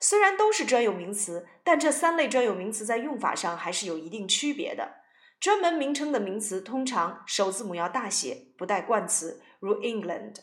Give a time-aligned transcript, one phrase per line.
[0.00, 4.96] 虽然都是专有名词，但这三类专有名词在用法上还是有一定区别的。
[5.40, 10.34] 专门名称的名词通常首字母要大写，不带冠词，如 England；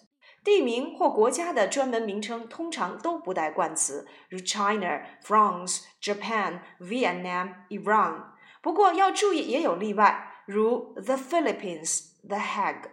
[0.42, 8.24] 地名或国家的专门名称通常都不带冠词，如 China、France、Japan、Vietnam、Iran。
[8.62, 12.90] 不过要注意，也有例外，如 The Philippines、The Hague。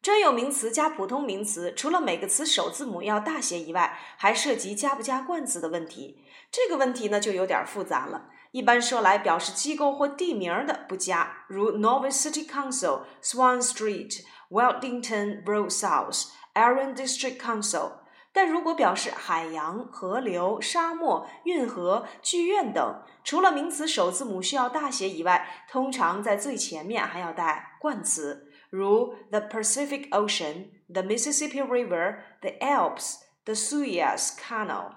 [0.00, 6.22] 专有名词加普通名词，除了每个词首字母要大写以外，还涉及加不加冠词的问题。
[6.52, 8.28] 这个问题呢，就有点复杂了。
[8.52, 14.22] 一般说来，表示机构或地名的不加，如 Norwich City Council、Swan Street、
[14.54, 17.90] Wellington Broad South、Arran District Council。
[18.32, 34.94] 但如果表示海洋、河流、沙漠、运河、剧院等，除了名词首字母需要大写以外，通常在最前面还要带冠词，如 The Pacific Ocean、The Mississippi River、The Alps、The Suez Canal、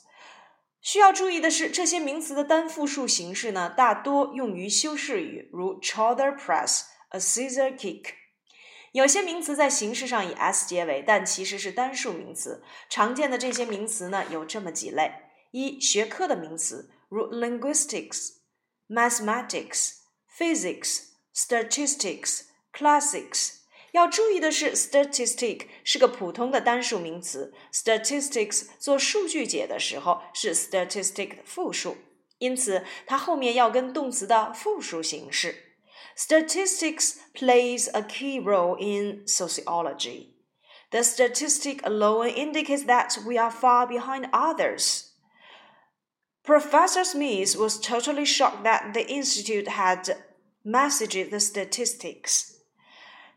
[0.82, 8.14] 需要注意的是，这些名词的单复数形式呢，大多用于修饰语，如 chowder press、a scissor kick。
[8.92, 12.64] 有些名词在形式上以 s 结尾，但其实是单数名词。
[12.90, 15.12] 常见的这些名词呢，有这么几类：
[15.52, 18.32] 一、学科的名词，如 linguistics、
[18.90, 19.92] mathematics、
[20.38, 22.42] physics、statistics,
[22.74, 23.61] classics。
[23.93, 31.97] 要注意的是，statistic 是个普通的单数名词，statistics 做数据解的时候是 statistic 的复数，
[32.39, 35.63] 因此它后面要跟动词的复数形式。
[36.17, 40.35] Statistics plays a key role in sociology.
[40.91, 45.13] The statistic alone indicates that we are far behind others.
[46.43, 50.17] Professor Smith was totally shocked that the institute had
[50.65, 52.50] messaged the statistics.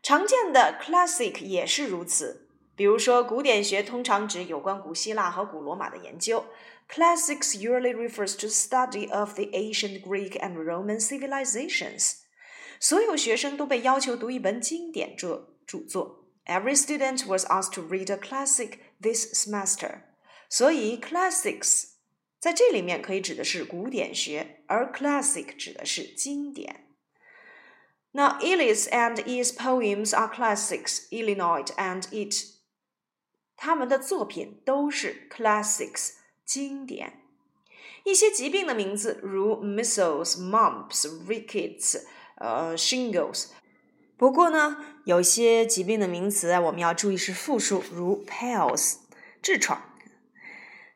[0.04, 2.48] 常见的 classic 也是如此。
[2.74, 6.46] 比如说，古典学通常指有关古希腊和古罗马的研究。
[6.88, 12.14] Classics usually refers to study of the ancient Greek and Roman civilizations.
[12.80, 16.24] 所有学生都被要求读一本经典着着作。
[16.46, 20.00] Every student was asked to read a classic this semester.
[20.48, 21.90] 所以 classics
[22.40, 26.86] 在这里面可以指的是古典学，而 classic 指的是经典。
[28.14, 31.06] Now, Iliad and its poems are classics.
[31.10, 32.34] Illinois and it，
[33.56, 36.14] 他们的作品都是 classics
[36.44, 37.20] 经典。
[38.04, 42.00] 一些疾病的名字，如 measles、mumps、rickets、
[42.36, 43.46] 呃 shingles。
[44.16, 48.96] 不过呢，有些疾病的名词啊，我们要注意是复数，如 pills
[49.40, 49.82] 痔疮。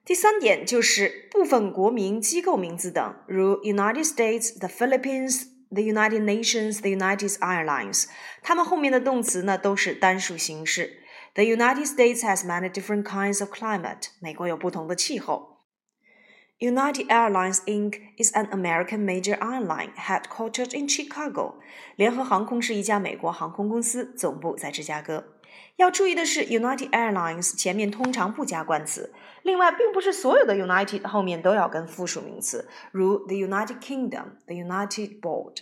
[0.04, 5.54] 第三点就是部分国民机构名字等，如 United States、the Philippines。
[5.70, 8.06] The United Nations, the United Airlines，
[8.42, 11.00] 它们后面的动词呢都是单数形式。
[11.34, 14.08] The United States has many different kinds of climate。
[14.20, 15.64] 美国有不同的气候。
[16.60, 18.00] United Airlines Inc.
[18.16, 21.56] is an American major airline headquartered in Chicago。
[21.96, 25.37] 联合航空是一家美国航空公司，总部在芝加哥。
[25.77, 29.13] 要注意的是，United Airlines 前面通常不加冠词。
[29.43, 35.59] 另外，并不是所有的 United 后面都要跟复数名词，如 the United Kingdom、the United Board。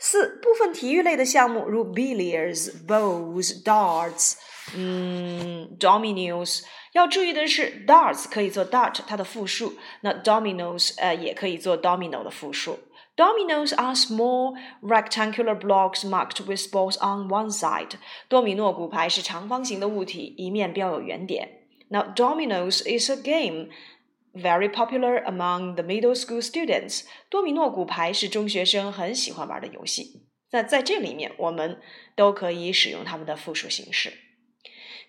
[0.00, 4.34] 四部分体育类的项目，如 billiards、bowls、darts，
[4.76, 6.62] 嗯，dominoes。
[6.92, 12.78] 要注意的是，darts 可以做 dart 它的复数，那 dominoes 呃也可以做 domino 的复数。
[13.17, 17.91] Dominoes are small rectangular blocks marked with balls on one side。
[18.27, 21.49] 多米诺骨牌是长方形的物体，一面标有圆点。
[21.89, 23.69] Now dominoes is a game
[24.33, 27.03] very popular among the middle school students。
[27.29, 30.27] 多米诺骨牌是中学生很喜欢玩的游戏。
[30.51, 31.79] 那在这里面，我们
[32.15, 34.13] 都可以使用它们的复数形式。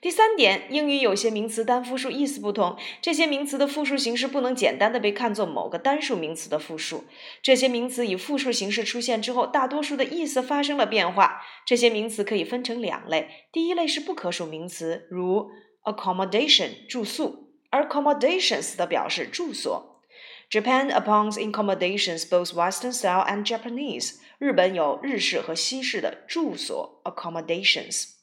[0.02, 7.04] 第三点，英语有些名词单复数意思不同，这些名词的复数形式不能简单的被看作某个单数名词的复数。
[7.42, 11.42] 这些名词以复数形式出现之后，大多数的意思发生了变化。
[11.66, 15.50] 这些名词可以分成两类，第一类是不可数名词，如
[15.84, 20.02] accommodation 住宿，而 accommodations 的表示住所。
[20.50, 24.16] Japan upon accommodations both Western style and Japanese。
[24.38, 28.19] 日本有日式和西式的住所 accommodations。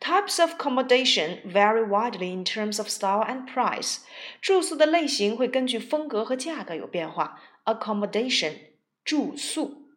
[0.00, 3.98] Types of accommodation vary widely in terms of style and price。
[4.40, 7.40] 住宿的类型会根据风格和价格有变化。
[7.64, 8.54] Accommodation
[9.04, 9.88] 住宿，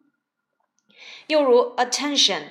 [1.26, 2.42] 又如 attention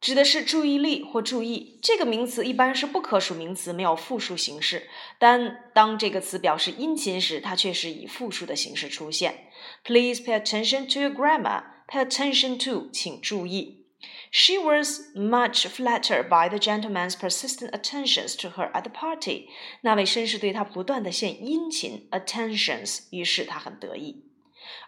[0.00, 1.78] 指的是注意力或注意。
[1.80, 4.88] 这个名词一般是不可数名词，没有复数形式。
[5.18, 9.46] 但当这个词表示殷勤时，它却是以复数的形式出现。
[9.84, 11.62] Please pay attention to your grammar.
[11.88, 13.85] Pay attention to，请注意。
[14.30, 19.48] She was much flattered by the gentleman's persistent attentions to her at the party.
[19.82, 24.24] 那位绅士对她不断的献殷勤 attentions，于是她很得意。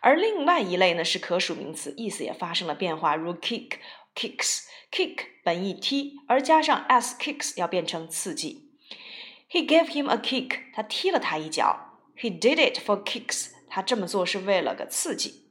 [0.01, 8.71] 而另外一类呢是可数名词，意思也发生了变化，如 kick、kicks、kick 本意踢，而加上 s kicks 要变成刺激。
[9.51, 12.01] He gave him a kick，他踢了他一脚。
[12.17, 15.45] He did it for kicks，他这么做是为了个刺激。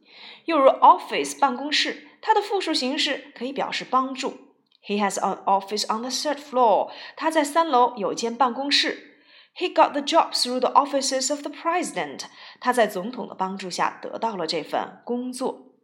[0.45, 2.06] 又如 office 办公室。
[2.20, 4.38] 它的复数形式可以表示帮助。
[4.82, 6.90] He has an office on the third floor。
[7.16, 9.20] 他在三楼有间办公室。
[9.56, 12.22] He got the job through the offices of the president。
[12.60, 15.74] 他在总统的帮助下得到了这份工作。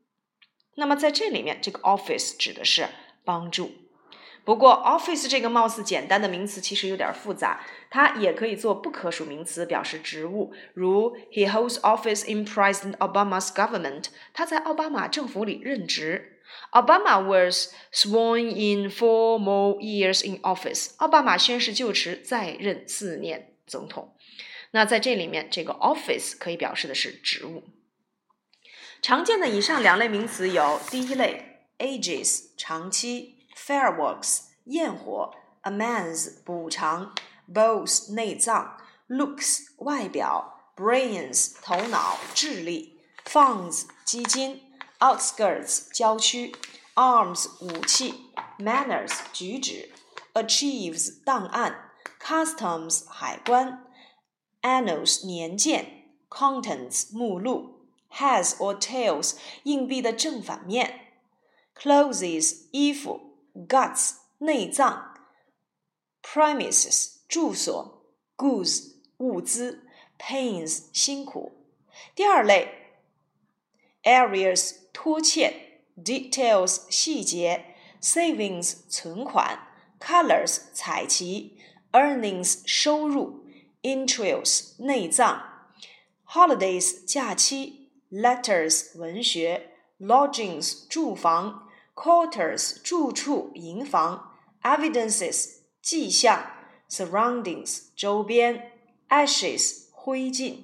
[0.77, 2.89] 那么在这里面，这个 office 指的是
[3.25, 3.73] 帮助。
[4.45, 10.53] 不过，office 这个貌似简单的名词其实有点复杂，它也可以做不可数名词，表示职务。
[10.75, 14.09] 如 He holds office in President Obama's government。
[14.35, 16.41] 他在奥巴马政府里任职。
[16.73, 20.91] Obama was sworn in four more years in office。
[20.99, 24.15] 奥巴马宣誓就职，再任四年总统。
[24.73, 27.65] 那在这里面，这个 office 可以表示的是职务。
[29.01, 33.34] 常见的以上两类名词有：第一类，ages 长期。
[33.56, 37.14] Fireworks 焰火，amends 补偿，
[37.52, 38.78] bones 内脏，
[39.08, 44.62] looks 外表，brains 头脑智力，funds 基金，
[45.00, 46.56] outskirts 郊区
[46.96, 49.90] arms 武器，manners 举止，
[50.34, 51.92] achieves 档案，
[52.22, 53.86] customs 海关，
[54.62, 61.14] annals 年鉴，contents 目录，heads or tails 硬币的正反面，
[61.76, 63.33] clothes 衣服
[63.68, 65.14] ，guts 内脏，
[66.22, 68.06] premises 住所，
[68.38, 69.88] goods 物资，
[70.18, 71.52] pains 辛苦。
[72.16, 72.96] 第二类，
[74.04, 79.68] areas 拖欠，details 细节，savings 存款，
[80.00, 81.58] colors 彩旗，
[81.92, 83.46] earnings 收入，
[83.82, 85.72] interests 内脏，
[86.26, 91.63] holidays 假期，letters 文学，lodgings 住房
[91.95, 96.51] ，quarters 住处营房，evidences 迹象
[96.91, 98.73] ，surroundings 周边
[99.09, 100.57] ，ashes 灰烬。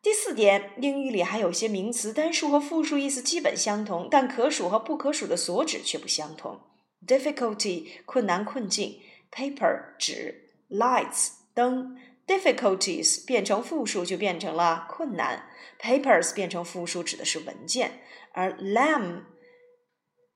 [0.00, 6.60] 第四点，英语里还有些名词单数和复数意思基本相同，但可数和不可数的所指却不相同。
[7.06, 9.00] difficulty 困难困境
[9.32, 15.48] ，paper 纸，lights 灯，difficulties 变成复数就变成了困难
[15.80, 18.00] ，papers 变成复数指的是文件，
[18.32, 19.22] 而 lamb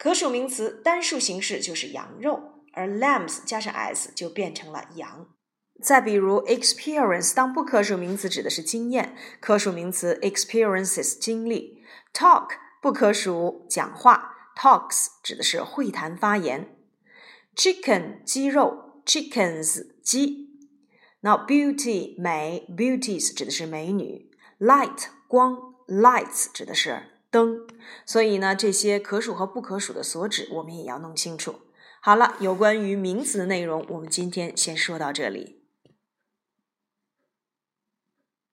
[0.02, 5.28] 可数名词单数形式就是羊肉，而 lambs 加上 s 就变成了羊。
[5.80, 11.84] 再比如，experience 当不可数名词指的是经验，可数名词 experiences 经历。
[12.12, 12.48] talk
[12.80, 16.74] 不可数讲话，talks 指的是会谈发言。
[17.54, 20.48] chicken 鸡肉，chickens 鸡。
[21.20, 24.28] 那 beauty 美，beauties 指的是美女。
[24.58, 27.66] light 光，lights 指的是灯。
[28.06, 31.56] 所以呢，这些可数和不可数的所指，我们也要弄清楚。
[32.00, 35.61] 好了，有关于名词的内容，我们今天先说到这里。